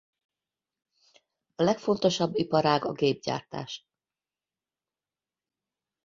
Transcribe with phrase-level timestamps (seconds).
[1.55, 3.87] A legfontosabb iparág a gépgyártás.